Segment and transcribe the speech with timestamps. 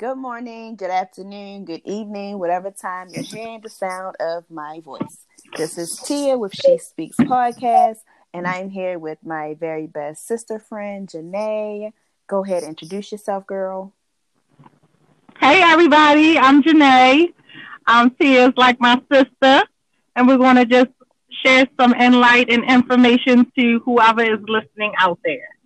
[0.00, 5.26] good morning, good afternoon, good evening, whatever time you're hearing the sound of my voice.
[5.58, 7.98] This is Tia with She Speaks Podcast,
[8.32, 11.92] and I'm here with my very best sister friend, Janae.
[12.28, 13.92] Go ahead, introduce yourself, girl.
[15.38, 17.34] Hey, everybody, I'm Janae.
[17.86, 19.64] Um, Tia's like my sister,
[20.16, 20.92] and we're going to just
[21.44, 25.59] share some insight and information to whoever is listening out there.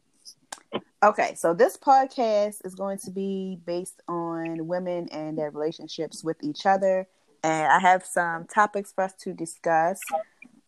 [1.02, 6.36] Okay, so this podcast is going to be based on women and their relationships with
[6.42, 7.06] each other.
[7.42, 10.00] And I have some topics for us to discuss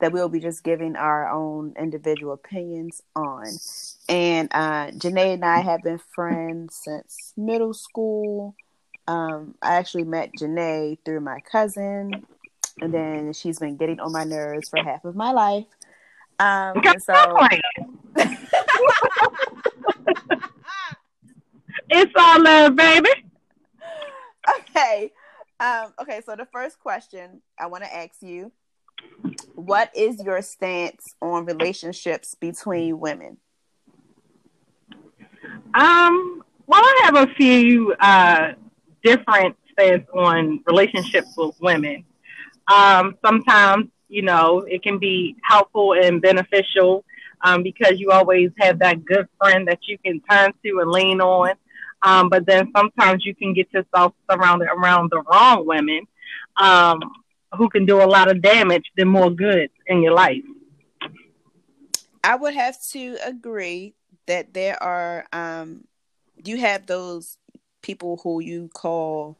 [0.00, 3.46] that we'll be just giving our own individual opinions on.
[4.10, 8.54] And uh, Janae and I have been friends since middle school.
[9.08, 12.26] Um, I actually met Janae through my cousin,
[12.80, 15.64] and then she's been getting on my nerves for half of my life.
[16.38, 17.14] Um, so
[21.90, 23.10] it's all love, baby.
[24.58, 25.12] Okay.
[25.58, 28.52] Um, okay, so the first question I want to ask you
[29.54, 33.38] what is your stance on relationships between women?
[35.74, 38.52] Um, well, I have a few uh,
[39.02, 42.04] different stance on relationships with women.
[42.72, 47.04] Um, sometimes, you know, it can be helpful and beneficial
[47.42, 51.20] um, because you always have that good friend that you can turn to and lean
[51.20, 51.54] on.
[52.02, 56.06] Um, but then sometimes you can get yourself surrounded around the wrong women
[56.56, 57.00] um,
[57.56, 60.42] who can do a lot of damage than more good in your life.
[62.22, 63.94] I would have to agree
[64.26, 65.84] that there are, um,
[66.44, 67.38] you have those
[67.82, 69.36] people who you call,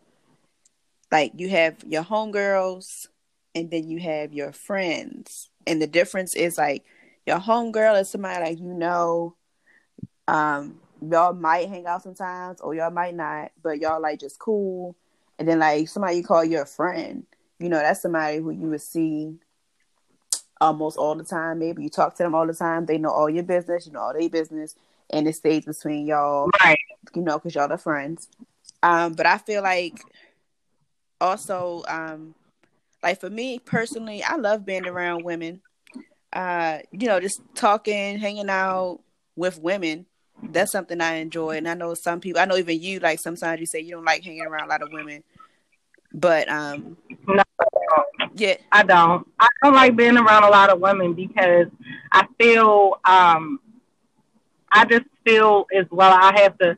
[1.11, 3.09] like, you have your homegirls
[3.55, 5.51] and then you have your friends.
[5.67, 6.85] And the difference is, like,
[7.27, 9.35] your homegirl is somebody like you know,
[10.29, 14.97] um, y'all might hang out sometimes or y'all might not, but y'all like just cool.
[15.39, 17.25] And then like somebody you call your friend,
[17.59, 19.35] you know, that's somebody who you would see
[20.61, 21.59] almost all the time.
[21.59, 22.87] Maybe you talk to them all the time.
[22.87, 24.75] They know all your business, you know all their business,
[25.11, 26.79] and it stays between y'all, right?
[27.15, 28.29] You know, because y'all are friends.
[28.83, 30.01] Um, but I feel like
[31.21, 32.35] also, um,
[33.03, 35.61] like for me personally, I love being around women.
[36.37, 39.01] Uh, you know, just talking, hanging out
[39.37, 40.07] with women
[40.43, 41.57] that's something I enjoy.
[41.57, 44.05] And I know some people, I know even you, like sometimes you say you don't
[44.05, 45.23] like hanging around a lot of women,
[46.13, 46.97] but um,
[47.27, 47.43] no,
[48.35, 49.27] yeah, I don't.
[49.39, 51.67] I don't like being around a lot of women because
[52.13, 53.61] I feel, um,
[54.71, 56.13] I just feel as well.
[56.13, 56.77] I have to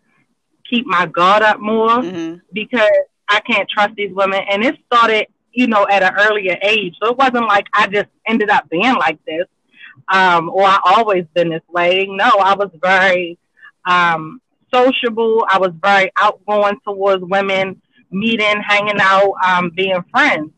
[0.68, 2.36] keep my guard up more mm-hmm.
[2.52, 2.90] because
[3.28, 5.26] I can't trust these women, and it started,
[5.58, 6.94] you know, at an earlier age.
[7.02, 9.46] So it wasn't like I just ended up being like this
[10.08, 12.06] um, or I always been this way.
[12.08, 13.38] No, I was very
[13.84, 14.40] um,
[14.72, 15.44] sociable.
[15.48, 17.80] I was very outgoing towards women,
[18.10, 20.50] meeting, hanging out, um, being friends.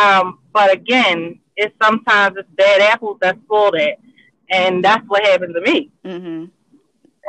[0.00, 3.98] Um, but again, it's sometimes it's bad apples that spoil it,
[4.50, 5.90] and that's what happened to me.
[6.04, 6.46] Mm-hmm.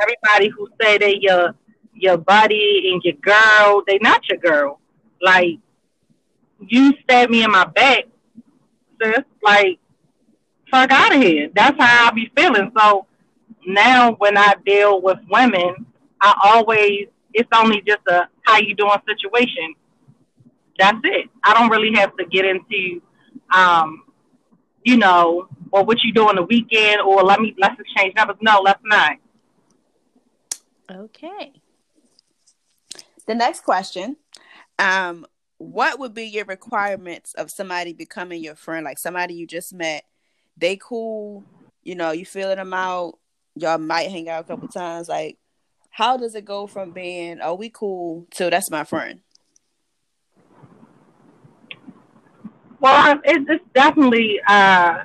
[0.00, 1.54] Everybody who say they your
[1.94, 4.80] your buddy and your girl, they not your girl.
[5.20, 5.58] Like
[6.68, 8.04] you stab me in my back,
[9.00, 9.24] sis.
[9.42, 9.78] Like
[10.70, 11.50] fuck out of here.
[11.54, 12.72] That's how I be feeling.
[12.76, 13.06] So
[13.66, 15.86] now when I deal with women,
[16.20, 19.74] I always it's only just a how you doing situation.
[20.78, 21.28] That's it.
[21.44, 23.02] I don't really have to get into
[23.54, 24.04] um,
[24.84, 28.36] you know, or what you do on the weekend or let me let's exchange numbers.
[28.40, 29.12] No, let's not.
[30.90, 31.52] Okay.
[33.26, 34.16] The next question.
[34.78, 35.26] Um,
[35.62, 38.84] what would be your requirements of somebody becoming your friend?
[38.84, 40.04] Like somebody you just met,
[40.56, 41.44] they cool,
[41.82, 43.18] you know, you feeling them out,
[43.54, 45.08] y'all might hang out a couple times.
[45.08, 45.38] Like,
[45.90, 49.20] how does it go from being, oh, we cool to that's my friend?
[52.80, 55.04] Well, it's definitely, uh,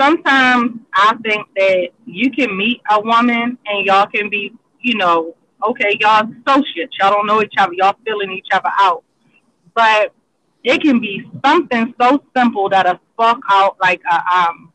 [0.00, 5.34] sometimes I think that you can meet a woman and y'all can be, you know,
[5.68, 9.04] okay, y'all associates, y'all don't know each other, y'all feeling each other out.
[9.78, 10.12] But
[10.64, 14.72] it can be something so simple that a spark out like a um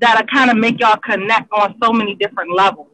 [0.00, 2.90] that'll kind of make y'all connect on so many different levels.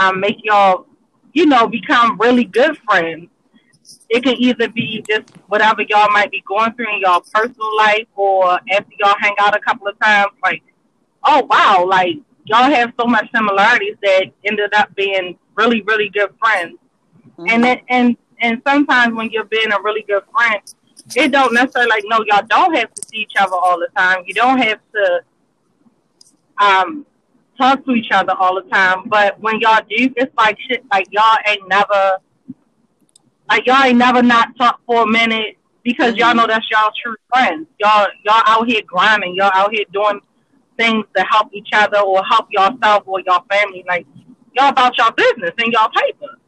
[0.00, 0.86] Um, make y'all,
[1.34, 3.28] you know, become really good friends.
[4.10, 8.08] It can either be just whatever y'all might be going through in y'all personal life,
[8.16, 10.64] or after y'all hang out a couple of times, like,
[11.22, 16.30] oh wow, like y'all have so much similarities that ended up being really, really good
[16.40, 16.76] friends.
[17.38, 17.50] Mm-hmm.
[17.50, 20.60] And then, and and sometimes when you're being a really good friend,
[21.14, 24.24] it don't necessarily like no, y'all don't have to see each other all the time.
[24.26, 25.22] You don't have to
[26.64, 27.06] um,
[27.58, 29.08] talk to each other all the time.
[29.08, 30.84] But when y'all do, it's like shit.
[30.90, 32.18] Like y'all ain't never
[33.48, 37.16] Like y'all ain't never not talked for a minute because y'all know that's y'all true
[37.32, 37.66] friends.
[37.78, 39.34] Y'all y'all out here grinding.
[39.34, 40.20] Y'all out here doing
[40.76, 43.84] things to help each other or help yourself or your family.
[43.86, 44.06] Like
[44.54, 46.38] y'all about your business and y'all paper.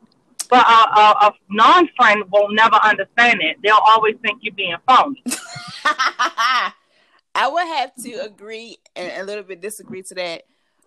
[0.48, 3.56] But a, a, a non friend will never understand it.
[3.62, 5.22] They'll always think you're being phony.
[5.84, 10.42] I would have to agree and a little bit disagree to that,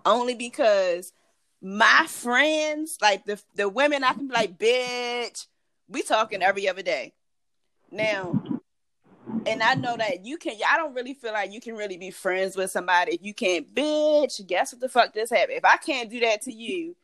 [0.05, 1.13] only because
[1.61, 5.45] my friends, like the the women, I can be like, bitch,
[5.87, 7.13] we talking every other day.
[7.91, 8.41] Now,
[9.45, 10.55] and I know that you can.
[10.67, 13.73] I don't really feel like you can really be friends with somebody if you can't.
[13.73, 15.57] Bitch, guess what the fuck just happened?
[15.57, 16.95] If I can't do that to you,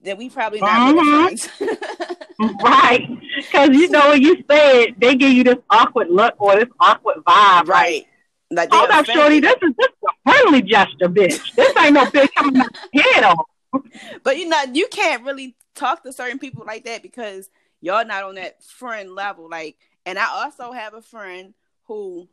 [0.00, 1.24] then we probably not mm-hmm.
[1.24, 1.48] friends.
[2.62, 6.56] right, because you know when you say it, they give you this awkward look or
[6.56, 7.68] this awkward vibe.
[7.68, 8.06] Right.
[8.50, 11.54] Like, like oh, shorty, this is this is a friendly gesture, bitch.
[11.54, 13.82] This ain't no bitch coming out head on.
[14.22, 17.50] But you know, you can't really talk to certain people like that because
[17.80, 19.48] y'all not on that friend level.
[19.48, 19.76] Like,
[20.06, 21.54] and I also have a friend
[21.86, 22.28] who,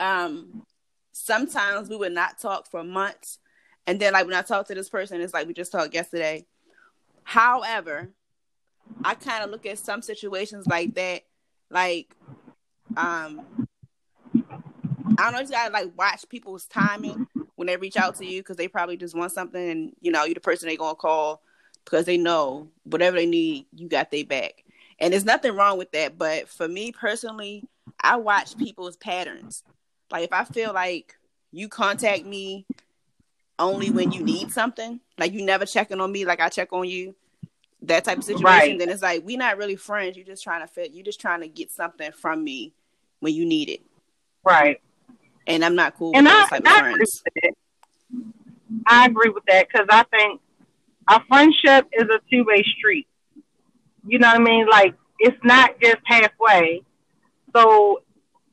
[0.00, 0.62] um,
[1.12, 3.38] sometimes we would not talk for months
[3.86, 6.44] and then like when I talk to this person, it's like we just talked yesterday.
[7.22, 8.10] However,
[9.04, 11.22] I kind of look at some situations like that,
[11.70, 12.14] like
[12.96, 13.46] um
[15.18, 18.40] I don't know, you gotta like watch people's timing when they reach out to you
[18.40, 21.42] because they probably just want something and you know, you're the person they gonna call
[21.84, 24.64] because they know whatever they need, you got their back.
[24.98, 26.18] And there's nothing wrong with that.
[26.18, 27.64] But for me personally,
[28.00, 29.62] I watch people's patterns.
[30.10, 31.16] Like if I feel like
[31.52, 32.66] you contact me
[33.58, 36.88] only when you need something, like you never checking on me like I check on
[36.88, 37.14] you,
[37.82, 38.78] that type of situation, right.
[38.78, 40.16] then it's like we're not really friends.
[40.16, 40.92] You're just trying to fit.
[40.92, 42.72] You're just trying to get something from me
[43.20, 43.80] when you need it.
[44.44, 44.80] Right.
[45.46, 47.22] And I'm not cool and with I, type I of friends.
[48.86, 50.40] I agree with that because I think
[51.08, 53.06] a friendship is a two way street.
[54.06, 54.66] You know what I mean?
[54.68, 56.82] Like it's not just halfway.
[57.54, 58.02] So,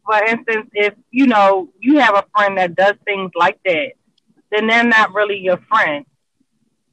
[0.05, 3.93] for instance, if you know you have a friend that does things like that,
[4.51, 6.05] then they're not really your friend.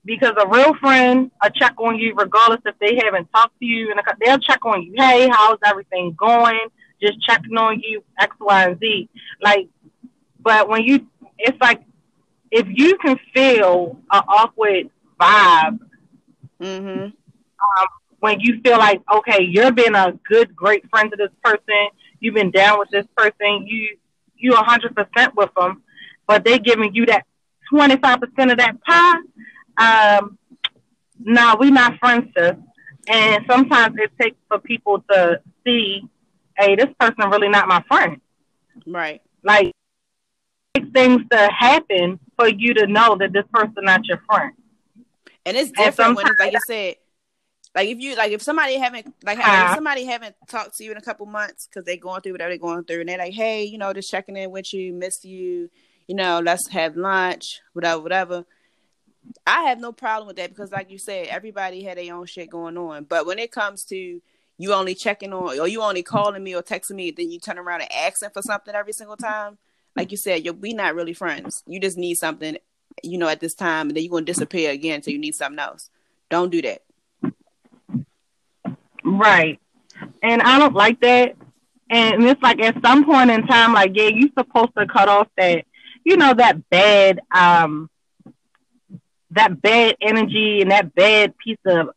[0.05, 3.91] Because a real friend, a check on you regardless if they haven't talked to you,
[3.91, 4.95] and they'll check on you.
[4.97, 6.59] Hey, how's everything going?
[7.03, 9.09] Just checking on you, X, Y, and Z.
[9.43, 9.69] Like,
[10.43, 11.07] but when you,
[11.39, 11.83] it's like
[12.51, 15.79] if you can feel an awkward vibe,
[16.61, 17.05] mm-hmm.
[17.05, 17.87] um,
[18.21, 21.89] when you feel like okay, you're being a good, great friend to this person,
[22.21, 23.97] you've been down with this person, you
[24.37, 25.83] you a hundred percent with them,
[26.27, 27.25] but they giving you that
[27.73, 29.19] 25% of that pie,
[29.81, 30.39] um,
[31.19, 32.57] no, we not friends, sis.
[33.09, 36.03] And sometimes it takes for people to see,
[36.57, 38.21] hey, this person really not my friend.
[38.87, 39.23] Right.
[39.43, 39.73] Like,
[40.93, 44.53] things to happen for you to know that this person not your friend.
[45.47, 46.97] And it's different and when it's like you said,
[47.75, 50.91] like if you like if somebody haven't like uh, if somebody haven't talked to you
[50.91, 53.33] in a couple months because they're going through whatever they're going through, and they're like,
[53.33, 55.71] hey, you know, just checking in with you, miss you,
[56.07, 58.45] you know, let's have lunch, whatever, whatever.
[59.47, 62.51] I have no problem with that because, like you said, everybody had their own shit
[62.51, 63.05] going on.
[63.05, 64.21] But when it comes to
[64.59, 67.59] you only checking on, or you only calling me or texting me, then you turn
[67.59, 69.59] around and asking for something every single time,
[69.97, 71.63] like you said, you're, we not really friends.
[71.67, 72.57] You just need something,
[73.03, 75.59] you know, at this time, and then you're gonna disappear again until you need something
[75.59, 75.91] else.
[76.29, 76.83] Don't do that.
[79.05, 79.59] Right.
[80.23, 81.37] And I don't like that.
[81.89, 85.29] And it's like at some point in time, like, yeah, you're supposed to cut off
[85.37, 85.65] that
[86.05, 87.91] you know, that bad, um,
[89.33, 91.91] that bad energy and that bad piece of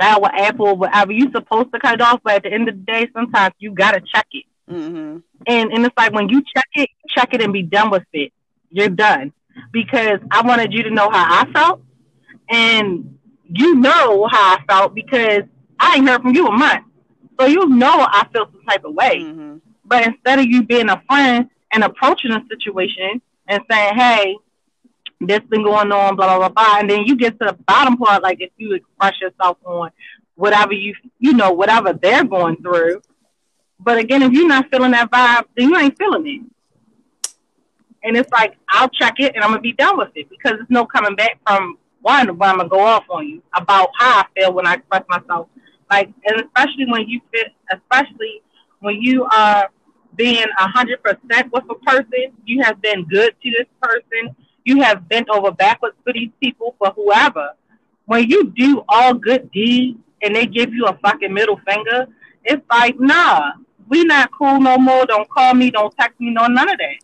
[0.00, 1.12] sour apple, whatever.
[1.12, 3.72] You're supposed to cut it off, but at the end of the day, sometimes you
[3.72, 4.44] gotta check it.
[4.70, 5.18] Mm-hmm.
[5.46, 8.32] And and it's like when you check it, check it and be done with it.
[8.70, 9.32] You're done
[9.72, 11.82] because I wanted you to know how I felt,
[12.48, 15.42] and you know how I felt because
[15.80, 16.84] I ain't heard from you a month,
[17.40, 19.20] so you know I feel some type of way.
[19.20, 19.56] Mm-hmm.
[19.84, 24.36] But instead of you being a friend and approaching a situation, and saying, hey,
[25.20, 26.78] this been going on, blah, blah, blah, blah.
[26.78, 29.90] And then you get to the bottom part, like if you express yourself on
[30.34, 33.02] whatever you, you know, whatever they're going through.
[33.80, 37.30] But again, if you're not feeling that vibe, then you ain't feeling it.
[38.04, 40.52] And it's like, I'll check it and I'm going to be done with it because
[40.52, 43.88] there's no coming back from one where I'm going to go off on you about
[43.98, 45.48] how I feel when I express myself.
[45.90, 48.42] Like, and especially when you fit, especially
[48.80, 49.68] when you are
[50.18, 52.32] being a hundred percent with a person.
[52.44, 54.36] You have been good to this person.
[54.68, 57.52] You have bent over backwards for these people, for whoever.
[58.04, 62.06] When you do all good deeds and they give you a fucking middle finger,
[62.44, 63.52] it's like, nah,
[63.88, 65.06] we not cool no more.
[65.06, 65.70] Don't call me.
[65.70, 66.32] Don't text me.
[66.32, 66.98] No, none of that.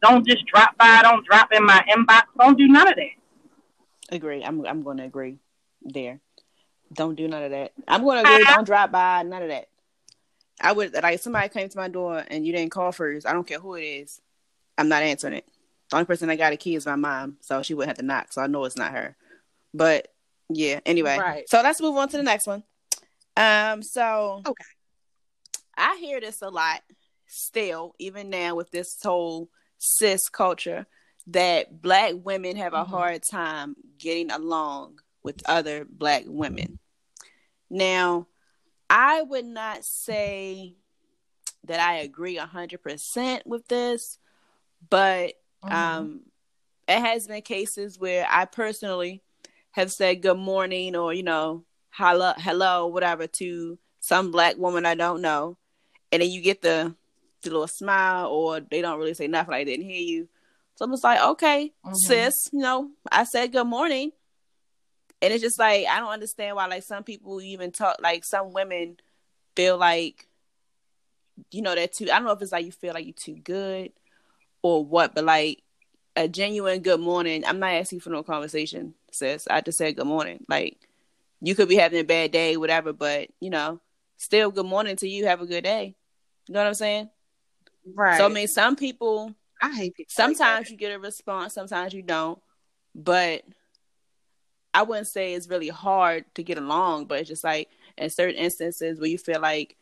[0.00, 1.00] Don't just drop by.
[1.02, 2.22] Don't drop in my inbox.
[2.38, 4.14] Don't do none of that.
[4.14, 4.44] Agree.
[4.44, 5.38] I'm I'm going to agree
[5.82, 6.20] there.
[6.92, 7.72] Don't do none of that.
[7.88, 8.44] I'm gonna agree.
[8.44, 9.24] Don't drop by.
[9.24, 9.66] None of that.
[10.60, 13.26] I would like somebody came to my door and you didn't call first.
[13.26, 14.20] I don't care who it is.
[14.78, 15.48] I'm not answering it.
[15.90, 18.04] The only person that got a key is my mom, so she wouldn't have to
[18.04, 18.32] knock.
[18.32, 19.16] So I know it's not her.
[19.74, 20.08] But
[20.48, 20.80] yeah.
[20.86, 21.48] Anyway, right.
[21.48, 22.62] so let's move on to the next one.
[23.36, 23.82] Um.
[23.82, 24.64] So okay,
[25.76, 26.80] I hear this a lot
[27.26, 30.86] still, even now with this whole cis culture,
[31.28, 32.90] that black women have a mm-hmm.
[32.90, 36.78] hard time getting along with other black women.
[37.68, 38.26] Now,
[38.88, 40.74] I would not say
[41.64, 44.18] that I agree 100% with this,
[44.88, 45.74] but mm-hmm.
[45.74, 46.20] um,
[46.88, 49.22] it has been cases where I personally
[49.72, 54.94] have said good morning or, you know, hello, hello, whatever to some black woman I
[54.94, 55.56] don't know.
[56.12, 56.94] And then you get the,
[57.42, 60.28] the little smile or they don't really say nothing, like I didn't hear you.
[60.74, 61.94] So I'm just like, okay, mm-hmm.
[61.94, 64.12] sis, you know, I said good morning
[65.22, 68.52] and it's just like I don't understand why like some people even talk like some
[68.52, 68.96] women
[69.54, 70.26] feel like
[71.50, 72.04] you know that too.
[72.04, 73.92] I don't know if it's like you feel like you're too good
[74.62, 75.62] or what, but like
[76.16, 77.44] a genuine good morning.
[77.46, 79.46] I'm not asking for no conversation, sis.
[79.48, 80.44] I just said good morning.
[80.48, 80.78] Like
[81.40, 83.80] you could be having a bad day, whatever, but you know,
[84.16, 85.26] still good morning to you.
[85.26, 85.94] Have a good day.
[86.48, 87.10] You know what I'm saying?
[87.94, 88.18] Right.
[88.18, 89.34] So I mean, some people.
[89.62, 90.10] I hate people.
[90.10, 92.38] Sometimes like you get a response, sometimes you don't.
[92.94, 93.44] But
[94.72, 98.36] I wouldn't say it's really hard to get along, but it's just like in certain
[98.36, 99.76] instances where you feel like,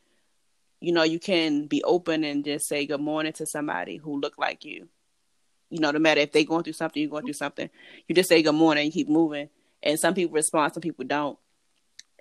[0.80, 4.38] you know, you can be open and just say good morning to somebody who look
[4.38, 4.88] like you.
[5.70, 7.68] You know, no matter if they going through something, you're going through something.
[8.06, 9.48] You just say good morning and keep moving.
[9.82, 11.38] And some people respond, some people don't.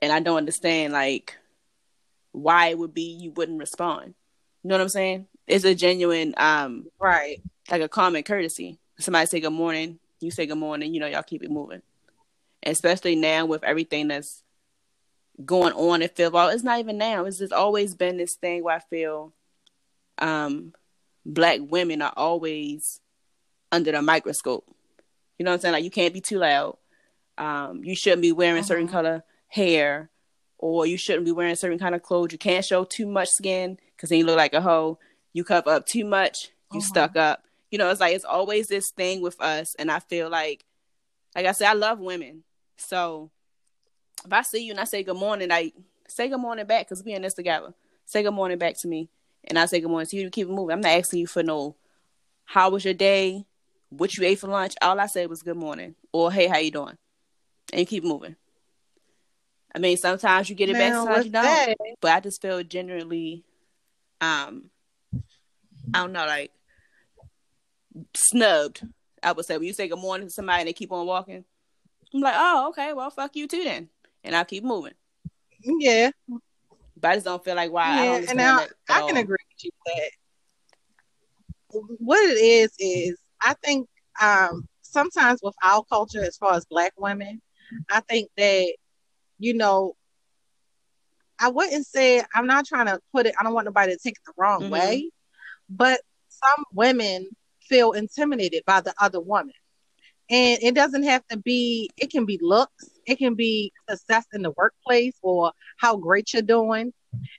[0.02, 1.36] And I don't understand like
[2.32, 4.14] why it would be you wouldn't respond.
[4.64, 5.28] You know what I'm saying?
[5.48, 7.42] It's a genuine um right.
[7.72, 8.80] Like a common courtesy.
[9.00, 11.82] Somebody say good morning, you say good morning, you know, y'all keep it moving
[12.68, 14.44] especially now with everything that's
[15.44, 16.01] going on.
[16.01, 17.25] It feel well, it's not even now.
[17.25, 19.34] It's just always been this thing where I feel
[20.17, 20.74] um,
[21.25, 23.00] black women are always
[23.72, 24.65] under the microscope.
[25.38, 25.74] You know what I'm saying?
[25.74, 26.77] Like you can't be too loud.
[27.38, 28.67] Um, you shouldn't be wearing uh-huh.
[28.67, 30.10] certain color hair,
[30.58, 32.32] or you shouldn't be wearing certain kind of clothes.
[32.32, 34.98] You can't show too much skin because then you look like a hoe.
[35.34, 36.88] You cover up too much, you uh-huh.
[36.88, 37.44] stuck up.
[37.70, 40.65] You know, it's like it's always this thing with us, and I feel like,
[41.36, 42.44] like I said, I love women,
[42.77, 43.29] so
[44.26, 45.72] if I see you and I say good morning, I
[46.08, 47.74] say good morning back because we in this together.
[48.06, 49.10] Say good morning back to me,
[49.46, 50.24] and I say good morning to you.
[50.24, 50.74] To keep it moving.
[50.74, 51.76] I'm not asking you for no.
[52.46, 53.46] How was your day?
[53.90, 54.76] What you ate for lunch?
[54.82, 56.98] All I said was good morning or hey, how you doing?
[57.72, 58.36] And you keep moving.
[59.74, 61.44] I mean, sometimes you get it back, sometimes you don't.
[61.44, 61.76] That?
[62.02, 63.44] But I just feel genuinely,
[64.22, 64.70] um,
[65.94, 66.52] I don't know, like
[68.16, 68.84] snubbed.
[69.22, 71.44] I would say when you say good morning to somebody and they keep on walking,
[72.14, 73.90] I'm like, oh, okay, well, fuck you too then,
[74.28, 74.94] and I'll keep moving.
[75.64, 76.12] Yeah,
[76.96, 78.04] but I just don't feel like why.
[78.04, 80.12] Yeah, and I, I can agree with you that
[82.00, 83.88] what it is is I think
[84.22, 87.42] um, sometimes with our culture, as far as Black women,
[87.90, 88.76] I think that
[89.40, 89.96] you know,
[91.40, 93.36] I wouldn't say I'm not trying to put it.
[93.40, 94.74] I don't want nobody to take it the wrong mm-hmm.
[94.74, 95.10] way,
[95.70, 97.30] but some women
[97.62, 99.54] feel intimidated by the other woman.
[100.30, 104.42] And it doesn't have to be, it can be looks, it can be success in
[104.42, 106.94] the workplace or how great you're doing.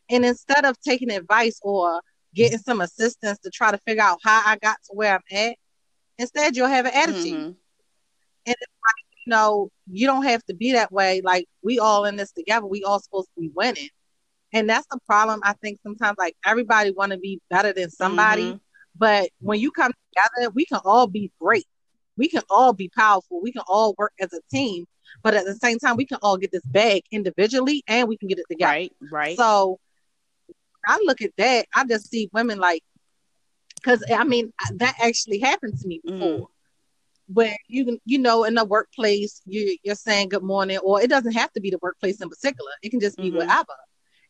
[0.09, 2.01] And instead of taking advice or
[2.35, 5.57] getting some assistance to try to figure out how I got to where I'm at,
[6.19, 7.35] instead you'll have an attitude.
[7.35, 7.53] Mm-hmm.
[8.47, 11.21] And it's like, you know, you don't have to be that way.
[11.23, 13.89] Like we all in this together, we all supposed to be winning.
[14.55, 15.41] And that's the problem.
[15.43, 18.45] I think sometimes like everybody want to be better than somebody.
[18.45, 18.57] Mm-hmm.
[18.97, 21.67] But when you come together, we can all be great
[22.19, 23.41] we can all be powerful.
[23.41, 24.87] We can all work as a team,
[25.23, 28.29] but at the same time, we can all get this bag individually and we can
[28.29, 28.73] get it together.
[28.73, 29.37] Right, right.
[29.39, 29.79] So
[30.87, 32.83] I look at that, I just see women like,
[33.77, 36.19] because I mean, that actually happened to me mm-hmm.
[36.19, 36.39] before.
[36.39, 36.47] Mm.
[37.31, 41.11] Where you can, you know, in the workplace, you you're saying good morning, or it
[41.11, 42.71] doesn't have to be the workplace in particular.
[42.83, 43.37] It can just be mm-hmm.
[43.37, 43.75] whatever.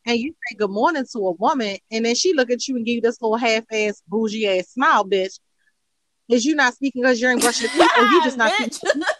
[0.05, 2.85] And you say good morning to a woman, and then she look at you and
[2.85, 5.39] give you this little half-ass bougie ass smile, bitch
[6.29, 9.03] is you not speaking because you ain't brushing your teeth, or you just not speaking.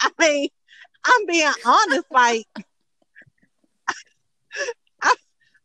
[0.00, 0.48] I mean,
[1.04, 2.06] I'm being honest.
[2.10, 2.46] Like,
[5.02, 5.14] I,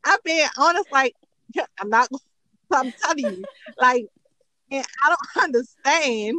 [0.05, 0.91] I'm being honest.
[0.91, 1.13] Like,
[1.79, 2.09] I'm not.
[2.71, 3.45] I'm telling you,
[3.79, 4.07] like,
[4.71, 6.35] and I don't understand.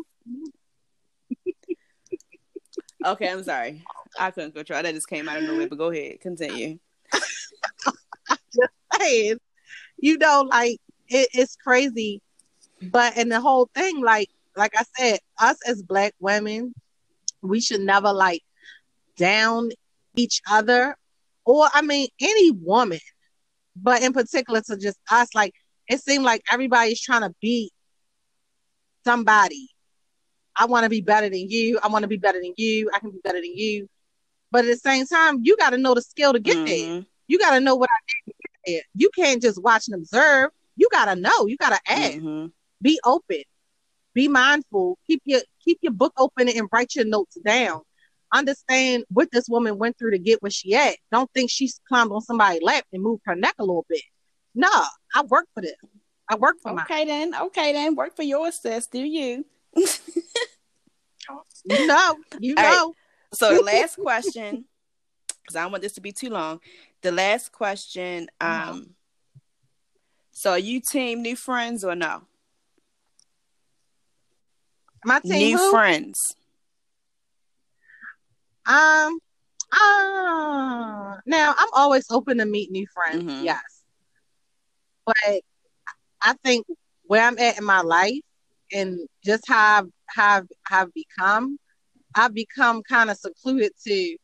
[3.04, 3.82] okay, I'm sorry.
[4.18, 4.94] I couldn't control that.
[4.94, 5.68] Just came out of nowhere.
[5.68, 6.78] But go ahead, continue.
[7.12, 9.38] I'm just saying,
[9.98, 10.78] you know, like
[11.08, 12.22] it, it's crazy.
[12.80, 16.74] But and the whole thing, like like I said, us as black women,
[17.42, 18.42] we should never like
[19.16, 19.70] down
[20.16, 20.96] each other
[21.44, 23.00] or I mean any woman,
[23.76, 25.54] but in particular to just us, like
[25.88, 27.72] it seemed like everybody's trying to beat
[29.04, 29.70] somebody.
[30.54, 31.78] I want to be better than you.
[31.82, 32.90] I want to be better than you.
[32.92, 33.88] I can be better than you.
[34.50, 36.92] But at the same time, you got to know the skill to get mm-hmm.
[36.94, 37.04] there.
[37.28, 38.82] You got to know what I did to get there.
[38.94, 40.50] You can't just watch and observe.
[40.78, 41.46] You got to know.
[41.46, 42.16] You got to ask.
[42.16, 42.46] Mm-hmm.
[42.80, 43.42] Be open.
[44.14, 44.96] Be mindful.
[45.06, 47.82] Keep your keep your book open and write your notes down.
[48.32, 50.96] Understand what this woman went through to get where she at.
[51.10, 54.02] Don't think she's climbed on somebody's lap and moved her neck a little bit.
[54.54, 54.68] No,
[55.14, 55.74] I work for this.
[56.28, 57.34] I work for my okay then.
[57.34, 57.96] Okay then.
[57.96, 58.86] Work for yours, sis.
[58.86, 59.44] Do you?
[59.74, 59.86] you
[61.86, 62.16] know.
[62.38, 62.62] You know.
[62.62, 62.92] Right.
[63.34, 64.64] So the last question,
[65.42, 66.60] because I don't want this to be too long.
[67.02, 68.28] The last question.
[68.40, 68.72] Uh-huh.
[68.72, 68.94] Um.
[70.38, 72.22] So are you team new friends or no?
[75.04, 75.70] My team new who?
[75.72, 76.16] friends.
[78.64, 79.18] Um.
[79.72, 83.24] Uh, now I'm always open to meet new friends.
[83.24, 83.46] Mm-hmm.
[83.46, 83.82] Yes,
[85.04, 85.40] but
[86.22, 86.66] I think
[87.02, 88.20] where I'm at in my life
[88.72, 91.58] and just how I've, have have become,
[92.14, 94.16] I've become kind of secluded to.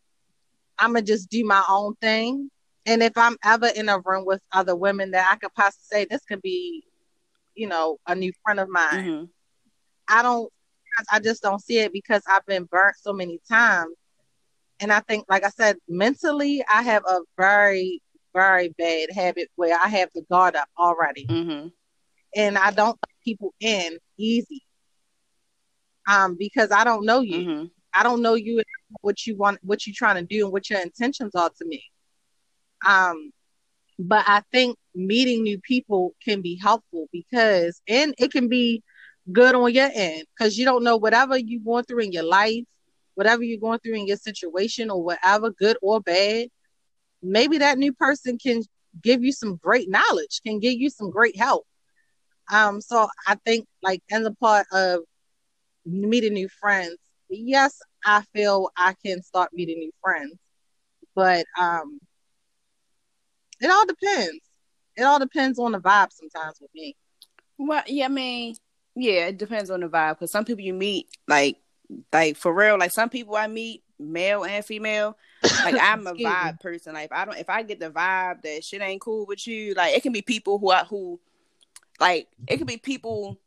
[0.78, 2.50] I'm gonna just do my own thing,
[2.86, 6.04] and if I'm ever in a room with other women that I could possibly say
[6.04, 6.84] this could be,
[7.54, 9.24] you know, a new friend of mine, mm-hmm.
[10.08, 10.50] I don't.
[11.10, 13.94] I just don't see it because I've been burnt so many times,
[14.80, 18.00] and I think, like I said, mentally, I have a very,
[18.32, 21.26] very bad habit where I have the guard up already.
[21.26, 21.68] Mm-hmm
[22.34, 24.62] and I don't let people in easy.
[26.08, 27.38] Um, because I don't know you.
[27.38, 27.64] Mm-hmm.
[27.94, 28.62] I don't know you
[29.00, 31.82] what you want, what you're trying to do, and what your intentions are to me.
[32.86, 33.32] Um,
[33.98, 38.82] but I think meeting new people can be helpful because, and it can be
[39.32, 42.64] good on your end because you don't know whatever you're going through in your life,
[43.14, 46.48] whatever you're going through in your situation, or whatever, good or bad.
[47.22, 48.62] Maybe that new person can
[49.02, 51.66] give you some great knowledge, can give you some great help.
[52.52, 55.00] Um, so I think like in the part of
[55.86, 60.34] meeting new friends, yes, I feel I can start meeting new friends.
[61.14, 62.00] But um
[63.60, 64.40] it all depends.
[64.96, 66.96] It all depends on the vibe sometimes with me.
[67.58, 68.56] Well, yeah, I mean,
[68.94, 71.58] yeah, it depends on the vibe because some people you meet, like,
[72.12, 75.16] like for real, like some people I meet, male and female,
[75.64, 76.94] like I'm a vibe person.
[76.94, 79.74] Like, if I don't, if I get the vibe that shit ain't cool with you,
[79.74, 81.20] like it can be people who I who
[82.00, 83.38] like it could be people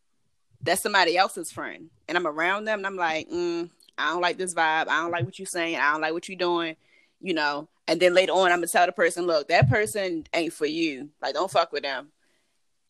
[0.62, 4.38] that's somebody else's friend, and I'm around them, and I'm like, mm, I don't like
[4.38, 4.88] this vibe.
[4.88, 5.78] I don't like what you're saying.
[5.78, 6.76] I don't like what you're doing.
[7.22, 7.67] You know.
[7.88, 11.10] And then later on, I'm gonna tell the person, look, that person ain't for you.
[11.21, 12.10] Like, don't fuck with them.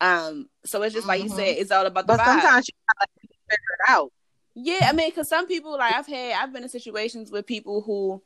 [0.00, 0.48] Um.
[0.64, 1.30] So it's just like mm-hmm.
[1.30, 2.24] you said, it's all about the but vibe.
[2.24, 4.12] sometimes you gotta figure it out.
[4.60, 7.80] Yeah, I mean, because some people, like I've had, I've been in situations with people
[7.80, 8.20] who,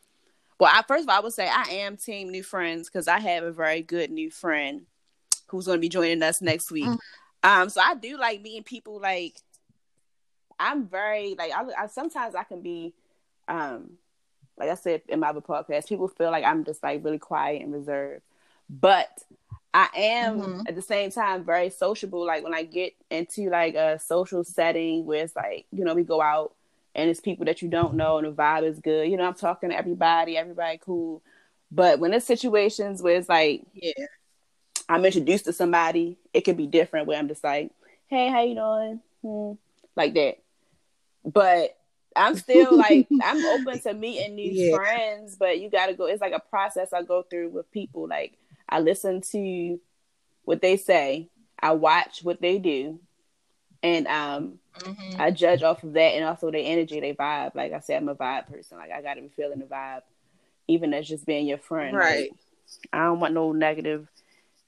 [0.58, 3.20] well, I first of all, I would say I am team new friends because I
[3.20, 4.86] have a very good new friend
[5.48, 6.86] who's going to be joining us next week.
[6.86, 7.60] Mm-hmm.
[7.62, 8.98] Um, so I do like meeting people.
[8.98, 9.36] Like
[10.58, 12.94] I'm very like I, I sometimes I can be,
[13.48, 13.98] um,
[14.62, 17.62] like I said in my other podcast, people feel like I'm just like really quiet
[17.62, 18.22] and reserved,
[18.70, 19.22] but
[19.74, 20.60] I am mm-hmm.
[20.68, 22.24] at the same time very sociable.
[22.24, 26.04] Like when I get into like a social setting where it's like you know we
[26.04, 26.54] go out
[26.94, 29.10] and it's people that you don't know and the vibe is good.
[29.10, 31.22] You know I'm talking to everybody, everybody cool.
[31.70, 33.92] But when it's situations where it's like yeah
[34.88, 37.70] I'm introduced to somebody, it can be different where I'm just like,
[38.08, 39.00] hey, how you doing?
[39.22, 39.52] Hmm.
[39.96, 40.38] Like that.
[41.24, 41.76] But
[42.16, 44.76] I'm still like I'm open to meeting new yeah.
[44.76, 46.06] friends, but you gotta go.
[46.06, 48.08] It's like a process I go through with people.
[48.08, 49.80] Like I listen to
[50.44, 51.28] what they say,
[51.60, 53.00] I watch what they do,
[53.82, 55.20] and um, mm-hmm.
[55.20, 57.54] I judge off of that and also their energy, their vibe.
[57.54, 58.78] Like I said, I'm a vibe person.
[58.78, 60.02] Like I gotta be feeling the vibe,
[60.68, 61.96] even as just being your friend.
[61.96, 62.30] Right.
[62.30, 62.38] Like,
[62.92, 64.08] I don't want no negative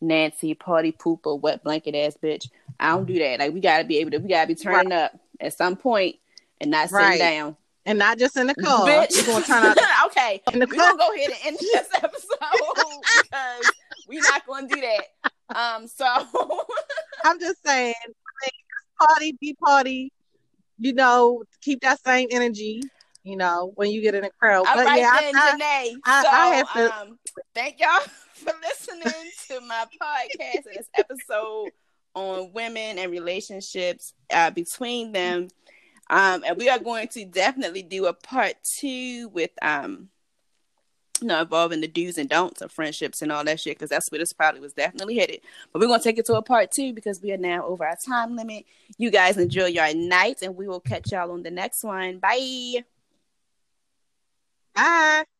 [0.01, 2.51] Nancy party pooper wet blanket ass bitch.
[2.79, 3.41] I don't do that.
[3.41, 5.05] Like we gotta be able to we gotta be turning right.
[5.05, 6.17] up at some point
[6.65, 7.19] and not sitting right.
[7.19, 7.57] down.
[7.87, 8.87] And not just in the car.
[8.87, 9.27] Bitch.
[9.27, 10.43] Gonna turn out okay.
[10.53, 12.39] We're gonna go ahead and end this episode
[13.23, 13.71] because
[14.09, 15.05] we're not gonna do that.
[15.55, 16.07] Um so
[17.25, 17.95] I'm just saying
[18.99, 20.13] party, be party,
[20.79, 22.81] you know, keep that same energy
[23.27, 24.67] you know, when you get in a crowd.
[24.67, 25.97] All but right yeah, then, I, Janae.
[26.05, 27.01] I, so, I have to...
[27.01, 27.19] um,
[27.55, 28.01] thank y'all
[28.35, 31.71] for listening to my podcast and this episode
[32.15, 35.49] on women and relationships uh, between them.
[36.11, 40.11] Um, and we are going to definitely do a part two with um,
[41.21, 44.11] you know, involving the do's and don'ts of friendships and all that shit, because that's
[44.11, 45.41] where this probably was definitely headed.
[45.73, 47.97] But we're gonna take it to a part two because we are now over our
[48.05, 48.65] time limit.
[48.99, 52.19] You guys enjoy your night, and we will catch y'all on the next one.
[52.19, 52.85] Bye.
[54.75, 55.25] Bye.